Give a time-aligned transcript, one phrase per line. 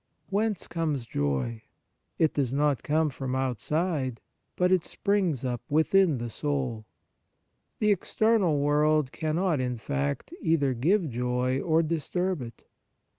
[0.31, 1.61] Whence comes joy?
[2.17, 4.19] It does not come from outside,
[4.55, 6.87] but it springs up within the soul.
[7.77, 12.63] The external world cannot, in fact, either give joy or disturb it.